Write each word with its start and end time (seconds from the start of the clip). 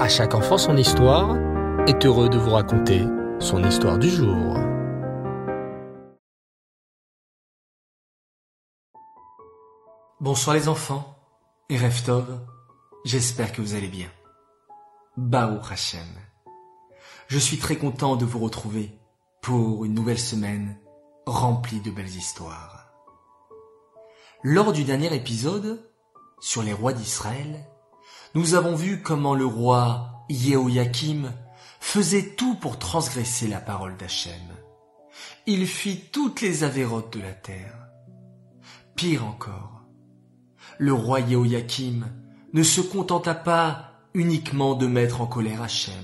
À 0.00 0.08
chaque 0.08 0.34
enfant 0.34 0.56
son 0.56 0.78
histoire 0.78 1.36
est 1.86 2.06
heureux 2.06 2.30
de 2.30 2.38
vous 2.38 2.52
raconter 2.52 3.04
son 3.38 3.62
histoire 3.62 3.98
du 3.98 4.08
jour. 4.08 4.56
Bonsoir 10.18 10.56
les 10.56 10.68
enfants 10.68 11.18
et 11.68 11.76
Reftov, 11.76 12.40
j'espère 13.04 13.52
que 13.52 13.60
vous 13.60 13.74
allez 13.74 13.88
bien. 13.88 14.08
Baou 15.18 15.58
Hashem. 15.70 16.08
Je 17.28 17.38
suis 17.38 17.58
très 17.58 17.76
content 17.76 18.16
de 18.16 18.24
vous 18.24 18.38
retrouver 18.38 18.98
pour 19.42 19.84
une 19.84 19.92
nouvelle 19.92 20.18
semaine 20.18 20.78
remplie 21.26 21.82
de 21.82 21.90
belles 21.90 22.06
histoires. 22.06 22.90
Lors 24.42 24.72
du 24.72 24.84
dernier 24.84 25.14
épisode, 25.14 25.92
sur 26.40 26.62
les 26.62 26.72
rois 26.72 26.94
d'Israël, 26.94 27.66
nous 28.34 28.54
avons 28.54 28.76
vu 28.76 29.02
comment 29.02 29.34
le 29.34 29.44
roi 29.46 30.24
Yehoyakim 30.28 31.32
faisait 31.80 32.34
tout 32.36 32.54
pour 32.54 32.78
transgresser 32.78 33.48
la 33.48 33.60
parole 33.60 33.96
d'Hachem. 33.96 34.40
Il 35.46 35.66
fit 35.66 36.00
toutes 36.12 36.40
les 36.40 36.62
avérotes 36.62 37.12
de 37.16 37.22
la 37.22 37.32
terre. 37.32 37.88
Pire 38.94 39.26
encore, 39.26 39.82
le 40.78 40.92
roi 40.92 41.20
Yehoyakim 41.20 42.06
ne 42.52 42.62
se 42.62 42.80
contenta 42.80 43.34
pas 43.34 43.92
uniquement 44.14 44.74
de 44.74 44.86
mettre 44.86 45.20
en 45.20 45.26
colère 45.26 45.62
Hachem. 45.62 45.94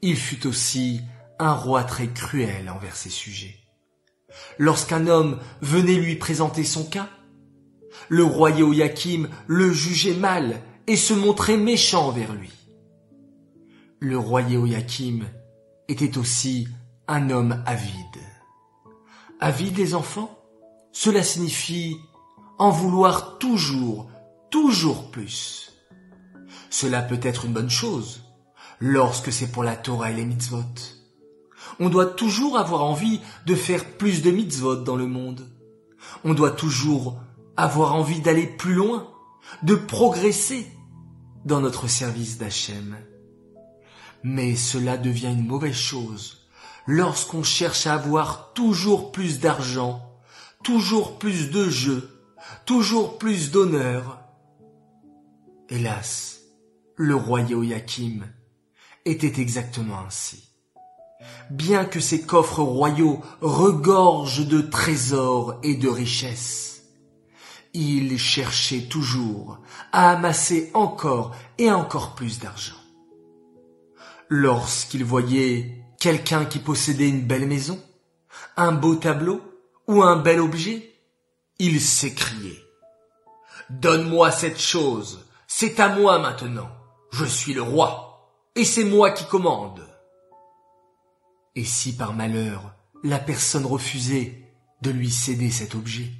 Il 0.00 0.16
fut 0.16 0.46
aussi 0.46 1.02
un 1.38 1.52
roi 1.52 1.84
très 1.84 2.08
cruel 2.08 2.70
envers 2.70 2.96
ses 2.96 3.10
sujets. 3.10 3.56
Lorsqu'un 4.58 5.06
homme 5.06 5.40
venait 5.60 5.96
lui 5.96 6.16
présenter 6.16 6.64
son 6.64 6.84
cas, 6.84 7.08
le 8.08 8.24
roi 8.24 8.50
Yehoyakim 8.50 9.28
le 9.46 9.72
jugeait 9.72 10.14
mal 10.14 10.60
et 10.88 10.96
se 10.96 11.12
montrait 11.12 11.58
méchant 11.58 12.08
envers 12.08 12.32
lui. 12.32 12.50
Le 14.00 14.18
roi 14.18 14.40
Yehoyakim 14.40 15.26
était 15.86 16.16
aussi 16.16 16.66
un 17.06 17.28
homme 17.28 17.62
avide. 17.66 17.92
Avide 19.38 19.76
les 19.76 19.94
enfants, 19.94 20.38
cela 20.90 21.22
signifie 21.22 21.98
en 22.58 22.70
vouloir 22.70 23.36
toujours, 23.38 24.10
toujours 24.50 25.10
plus. 25.10 25.72
Cela 26.70 27.02
peut 27.02 27.20
être 27.22 27.44
une 27.44 27.52
bonne 27.52 27.70
chose 27.70 28.22
lorsque 28.80 29.30
c'est 29.30 29.52
pour 29.52 29.64
la 29.64 29.76
Torah 29.76 30.10
et 30.10 30.14
les 30.14 30.24
mitzvot. 30.24 30.64
On 31.80 31.90
doit 31.90 32.06
toujours 32.06 32.56
avoir 32.56 32.82
envie 32.82 33.20
de 33.44 33.54
faire 33.54 33.84
plus 33.84 34.22
de 34.22 34.30
mitzvot 34.30 34.76
dans 34.76 34.96
le 34.96 35.06
monde. 35.06 35.46
On 36.24 36.32
doit 36.32 36.50
toujours 36.50 37.20
avoir 37.58 37.94
envie 37.94 38.22
d'aller 38.22 38.46
plus 38.46 38.74
loin, 38.74 39.06
de 39.62 39.74
progresser 39.74 40.66
dans 41.48 41.60
notre 41.60 41.88
service 41.88 42.38
d'Hachem. 42.38 42.96
Mais 44.22 44.54
cela 44.54 44.96
devient 44.96 45.32
une 45.32 45.46
mauvaise 45.46 45.74
chose 45.74 46.46
lorsqu'on 46.86 47.42
cherche 47.42 47.86
à 47.86 47.94
avoir 47.94 48.52
toujours 48.52 49.10
plus 49.10 49.40
d'argent, 49.40 50.02
toujours 50.62 51.18
plus 51.18 51.50
de 51.50 51.68
jeux, 51.68 52.08
toujours 52.66 53.18
plus 53.18 53.50
d'honneur. 53.50 54.20
Hélas, 55.70 56.40
le 56.96 57.16
roi 57.16 57.40
Yehoyakim 57.40 58.24
était 59.04 59.40
exactement 59.40 60.00
ainsi. 60.06 60.44
Bien 61.50 61.84
que 61.84 62.00
ses 62.00 62.22
coffres 62.22 62.62
royaux 62.62 63.20
regorgent 63.40 64.46
de 64.46 64.60
trésors 64.60 65.58
et 65.62 65.74
de 65.76 65.88
richesses, 65.88 66.77
il 67.74 68.18
cherchait 68.18 68.82
toujours 68.82 69.58
à 69.92 70.10
amasser 70.10 70.70
encore 70.74 71.34
et 71.58 71.70
encore 71.70 72.14
plus 72.14 72.38
d'argent. 72.38 72.74
Lorsqu'il 74.28 75.04
voyait 75.04 75.84
quelqu'un 75.98 76.44
qui 76.44 76.58
possédait 76.58 77.08
une 77.08 77.26
belle 77.26 77.46
maison, 77.46 77.80
un 78.56 78.72
beau 78.72 78.96
tableau 78.96 79.40
ou 79.86 80.02
un 80.02 80.16
bel 80.16 80.40
objet, 80.40 80.94
il 81.58 81.80
s'écriait 81.80 82.62
Donne-moi 83.70 84.30
cette 84.30 84.60
chose, 84.60 85.26
c'est 85.46 85.80
à 85.80 85.88
moi 85.88 86.18
maintenant, 86.18 86.70
je 87.10 87.24
suis 87.24 87.54
le 87.54 87.62
roi, 87.62 88.34
et 88.54 88.64
c'est 88.64 88.84
moi 88.84 89.10
qui 89.10 89.24
commande. 89.26 89.86
Et 91.54 91.64
si 91.64 91.96
par 91.96 92.14
malheur 92.14 92.74
la 93.04 93.18
personne 93.18 93.66
refusait 93.66 94.42
de 94.82 94.90
lui 94.90 95.10
céder 95.10 95.50
cet 95.50 95.74
objet, 95.74 96.10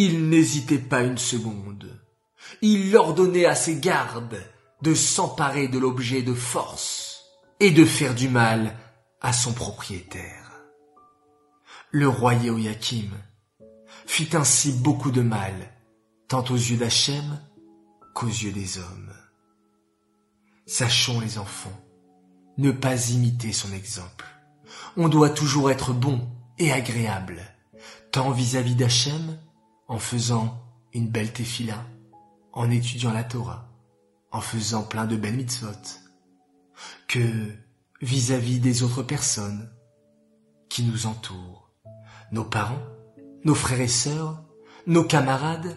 il 0.00 0.28
n'hésitait 0.28 0.78
pas 0.78 1.02
une 1.02 1.18
seconde. 1.18 2.00
Il 2.62 2.96
ordonnait 2.96 3.46
à 3.46 3.56
ses 3.56 3.80
gardes 3.80 4.40
de 4.80 4.94
s'emparer 4.94 5.66
de 5.66 5.76
l'objet 5.76 6.22
de 6.22 6.34
force 6.34 7.24
et 7.58 7.72
de 7.72 7.84
faire 7.84 8.14
du 8.14 8.28
mal 8.28 8.76
à 9.20 9.32
son 9.32 9.52
propriétaire. 9.52 10.52
Le 11.90 12.08
roi 12.08 12.34
Yehoyakim 12.34 13.10
fit 14.06 14.36
ainsi 14.36 14.70
beaucoup 14.70 15.10
de 15.10 15.20
mal, 15.20 15.52
tant 16.28 16.44
aux 16.44 16.54
yeux 16.54 16.76
d'Hachem 16.76 17.40
qu'aux 18.14 18.28
yeux 18.28 18.52
des 18.52 18.78
hommes. 18.78 19.12
Sachons 20.64 21.18
les 21.18 21.38
enfants, 21.38 21.76
ne 22.56 22.70
pas 22.70 23.10
imiter 23.10 23.52
son 23.52 23.72
exemple. 23.72 24.26
On 24.96 25.08
doit 25.08 25.30
toujours 25.30 25.72
être 25.72 25.92
bon 25.92 26.28
et 26.58 26.70
agréable, 26.70 27.42
tant 28.12 28.30
vis-à-vis 28.30 28.76
d'Hachem 28.76 29.36
en 29.88 29.98
faisant 29.98 30.62
une 30.92 31.08
belle 31.08 31.32
tefila, 31.32 31.84
en 32.52 32.70
étudiant 32.70 33.12
la 33.12 33.24
Torah, 33.24 33.68
en 34.30 34.40
faisant 34.40 34.82
plein 34.82 35.06
de 35.06 35.16
belles 35.16 35.36
mitzvot, 35.36 35.68
que 37.08 37.52
vis-à-vis 38.00 38.60
des 38.60 38.82
autres 38.82 39.02
personnes 39.02 39.70
qui 40.68 40.84
nous 40.84 41.06
entourent, 41.06 41.70
nos 42.30 42.44
parents, 42.44 42.82
nos 43.44 43.54
frères 43.54 43.80
et 43.80 43.88
sœurs, 43.88 44.44
nos 44.86 45.04
camarades 45.04 45.76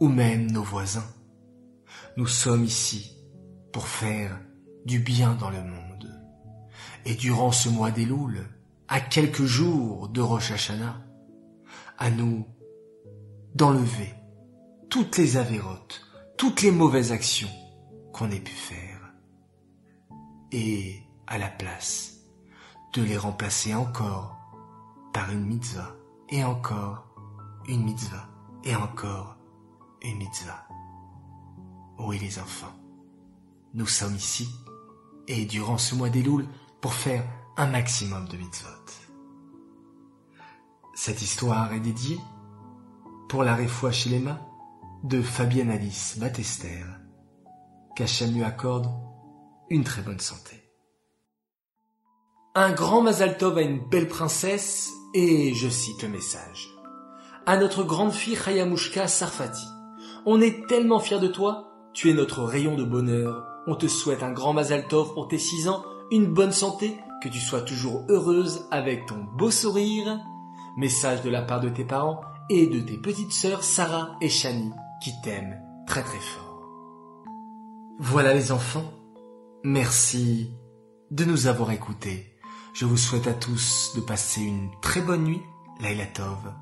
ou 0.00 0.08
même 0.08 0.50
nos 0.50 0.62
voisins. 0.62 1.06
Nous 2.16 2.26
sommes 2.26 2.64
ici 2.64 3.16
pour 3.72 3.86
faire 3.86 4.38
du 4.86 4.98
bien 4.98 5.34
dans 5.34 5.50
le 5.50 5.62
monde. 5.62 6.22
Et 7.04 7.14
durant 7.14 7.52
ce 7.52 7.68
mois 7.68 7.90
d'Elul, 7.90 8.48
à 8.88 9.00
quelques 9.00 9.44
jours 9.44 10.08
de 10.08 10.20
Rosh 10.20 10.50
Hashanah, 10.50 11.02
à 11.98 12.10
nous 12.10 12.46
d'enlever 13.54 14.14
toutes 14.90 15.16
les 15.16 15.36
avérotes, 15.36 16.02
toutes 16.36 16.62
les 16.62 16.70
mauvaises 16.70 17.12
actions 17.12 17.50
qu'on 18.12 18.30
ait 18.30 18.40
pu 18.40 18.52
faire. 18.52 19.00
Et 20.52 21.02
à 21.26 21.38
la 21.38 21.48
place, 21.48 22.20
de 22.92 23.02
les 23.02 23.16
remplacer 23.16 23.74
encore 23.74 24.38
par 25.12 25.30
une 25.30 25.44
mitzvah, 25.44 25.96
et 26.28 26.44
encore 26.44 27.06
une 27.66 27.84
mitzvah, 27.84 28.28
et 28.64 28.74
encore 28.76 29.36
une 30.02 30.18
mitzvah. 30.18 30.66
Oui 31.98 32.18
les 32.18 32.38
enfants, 32.38 32.74
nous 33.72 33.86
sommes 33.86 34.14
ici, 34.14 34.48
et 35.26 35.44
durant 35.44 35.78
ce 35.78 35.94
mois 35.94 36.10
d'Elul, 36.10 36.46
pour 36.80 36.94
faire 36.94 37.24
un 37.56 37.66
maximum 37.66 38.28
de 38.28 38.36
mitzvot. 38.36 38.68
Cette 40.94 41.22
histoire 41.22 41.72
est 41.72 41.80
dédiée 41.80 42.20
pour 43.28 43.44
la 43.44 43.54
réfoua 43.54 43.90
Chilema 43.90 44.40
de 45.02 45.22
Fabienne 45.22 45.70
Alice 45.70 46.18
Battester. 46.18 46.84
Qu'Hachem 47.96 48.34
lui 48.34 48.42
accorde 48.42 48.88
une 49.70 49.84
très 49.84 50.02
bonne 50.02 50.20
santé. 50.20 50.62
Un 52.54 52.72
grand 52.72 53.02
Mazaltov 53.02 53.58
a 53.58 53.62
une 53.62 53.80
belle 53.88 54.08
princesse 54.08 54.90
et 55.14 55.54
je 55.54 55.68
cite 55.68 56.02
le 56.02 56.08
message. 56.08 56.68
À 57.46 57.56
notre 57.56 57.82
grande 57.82 58.12
fille 58.12 58.38
Hayamushka 58.46 59.08
Sarfati. 59.08 59.66
On 60.26 60.40
est 60.40 60.66
tellement 60.66 61.00
fiers 61.00 61.20
de 61.20 61.28
toi, 61.28 61.70
tu 61.92 62.10
es 62.10 62.14
notre 62.14 62.42
rayon 62.42 62.76
de 62.76 62.84
bonheur. 62.84 63.44
On 63.66 63.74
te 63.74 63.86
souhaite 63.86 64.22
un 64.22 64.32
grand 64.32 64.52
Mazaltov 64.52 65.14
pour 65.14 65.28
tes 65.28 65.38
six 65.38 65.68
ans, 65.68 65.84
une 66.10 66.32
bonne 66.32 66.52
santé, 66.52 66.96
que 67.22 67.28
tu 67.28 67.40
sois 67.40 67.62
toujours 67.62 68.04
heureuse 68.08 68.66
avec 68.70 69.06
ton 69.06 69.24
beau 69.36 69.50
sourire. 69.50 70.18
Message 70.76 71.22
de 71.22 71.30
la 71.30 71.42
part 71.42 71.60
de 71.60 71.68
tes 71.68 71.84
parents 71.84 72.20
et 72.50 72.66
de 72.66 72.80
tes 72.80 72.98
petites 72.98 73.32
sœurs 73.32 73.64
Sarah 73.64 74.16
et 74.20 74.28
Shani 74.28 74.70
qui 75.02 75.12
t'aiment 75.22 75.60
très 75.86 76.02
très 76.02 76.18
fort. 76.18 76.62
Voilà 77.98 78.34
les 78.34 78.52
enfants, 78.52 78.92
merci 79.62 80.50
de 81.10 81.24
nous 81.24 81.46
avoir 81.46 81.70
écoutés. 81.70 82.36
Je 82.74 82.86
vous 82.86 82.96
souhaite 82.96 83.26
à 83.26 83.34
tous 83.34 83.92
de 83.94 84.00
passer 84.00 84.42
une 84.42 84.70
très 84.82 85.00
bonne 85.00 85.24
nuit, 85.24 85.42
Laila 85.80 86.06
Tov. 86.06 86.52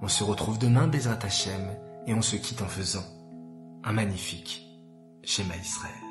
On 0.00 0.08
se 0.08 0.24
retrouve 0.24 0.58
demain, 0.58 0.86
Bezrat 0.86 1.18
Hashem, 1.22 1.76
et 2.06 2.14
on 2.14 2.22
se 2.22 2.36
quitte 2.36 2.62
en 2.62 2.68
faisant 2.68 3.04
un 3.84 3.92
magnifique 3.92 4.62
schéma 5.22 5.56
Israël. 5.56 6.07